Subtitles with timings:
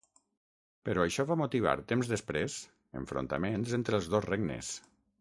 [0.89, 2.57] Però això va motivar temps després
[3.03, 4.77] enfrontaments entre els dos regnes.